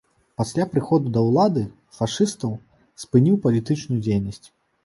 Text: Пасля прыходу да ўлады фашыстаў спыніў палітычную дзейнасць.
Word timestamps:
Пасля 0.41 0.65
прыходу 0.71 1.11
да 1.17 1.21
ўлады 1.27 1.63
фашыстаў 1.99 2.57
спыніў 3.05 3.39
палітычную 3.45 3.99
дзейнасць. 4.09 4.43